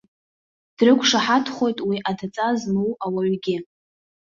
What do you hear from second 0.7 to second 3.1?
Дрықәшаҳаҭхоит уи адҵа змоу